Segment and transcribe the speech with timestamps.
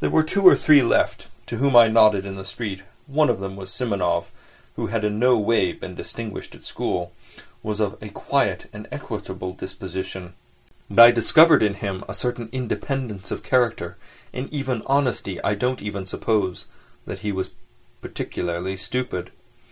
[0.00, 2.82] There were two or three left to whom I nodded in the street.
[3.06, 4.24] One of them was Simonov,
[4.74, 7.12] who had in no way been distinguished at school,
[7.62, 10.34] was of a quiet and equable disposition;
[10.90, 13.96] but I discovered in him a certain independence of character
[14.32, 16.64] and even honesty I don't even suppose
[17.06, 17.52] that he was
[18.00, 19.30] particularly stupid.